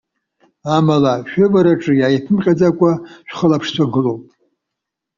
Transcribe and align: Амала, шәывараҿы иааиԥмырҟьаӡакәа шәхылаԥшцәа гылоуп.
Амала, 0.75 1.13
шәывараҿы 1.29 1.93
иааиԥмырҟьаӡакәа 1.97 2.91
шәхылаԥшцәа 3.27 3.85
гылоуп. 3.93 4.23